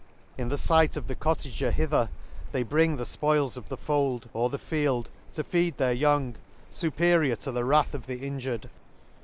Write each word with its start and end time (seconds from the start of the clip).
In 0.35 0.49
the 0.49 0.57
fight 0.57 0.97
of 0.97 1.05
the 1.07 1.13
cottager 1.13 1.69
hither 1.69 2.09
they 2.53 2.63
bring 2.63 2.97
the 2.97 3.03
fpoils 3.03 3.55
of 3.55 3.69
the 3.69 3.77
fold, 3.77 4.29
or 4.33 4.49
the 4.49 4.57
field, 4.57 5.11
to 5.33 5.43
feed 5.43 5.77
their 5.77 5.93
young, 5.93 6.37
fviperior 6.71 7.37
to 7.43 7.51
the 7.51 7.63
wrath 7.63 7.93
of 7.93 8.07
the 8.07 8.17
injured. 8.25 8.71